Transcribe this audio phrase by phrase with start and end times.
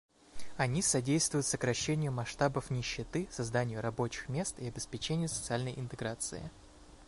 [0.57, 6.49] Они содействуют сокращению масштабов нищеты, созданию рабочих мест и обеспечению социальной интеграции.